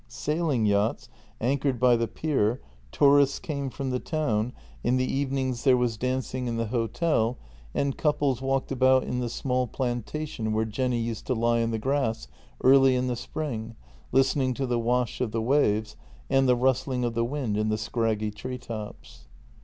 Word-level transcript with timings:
Sailing 0.07 0.65
yachts 0.65 1.09
anchored 1.39 1.79
by 1.79 1.95
the 1.95 2.07
pier, 2.07 2.59
tourists 2.91 3.37
came 3.37 3.69
from 3.69 3.91
the 3.91 3.99
town, 3.99 4.51
in 4.83 4.97
the 4.97 5.05
evenings 5.05 5.63
there 5.63 5.75
JENNY 5.75 5.89
252 5.89 6.15
was 6.15 6.23
dancing 6.25 6.47
in 6.47 6.57
the 6.57 6.65
hotel, 6.75 7.37
and 7.75 7.95
couples 7.99 8.41
walked 8.41 8.71
about 8.71 9.03
in 9.03 9.19
the 9.19 9.29
small 9.29 9.67
plantation 9.67 10.53
where 10.53 10.65
Jenny 10.65 10.97
used 10.97 11.27
to 11.27 11.35
lie 11.35 11.59
in 11.59 11.69
the 11.69 11.77
grass 11.77 12.27
early 12.63 12.95
in 12.95 13.05
the 13.05 13.15
spring 13.15 13.75
listening 14.11 14.55
to 14.55 14.65
the 14.65 14.79
wash 14.79 15.21
of 15.21 15.31
the 15.31 15.39
waves 15.39 15.95
and 16.31 16.49
the 16.49 16.55
rustling 16.55 17.03
of 17.03 17.13
the 17.13 17.23
wind 17.23 17.55
in 17.55 17.69
the 17.69 17.77
scraggy 17.77 18.31
tree 18.31 18.57
tops. 18.57 19.27